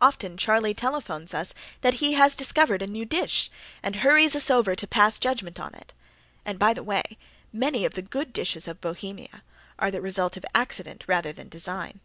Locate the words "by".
6.58-6.74